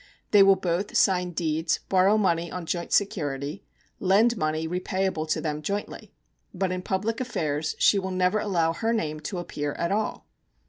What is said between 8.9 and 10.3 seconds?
name to appear at all.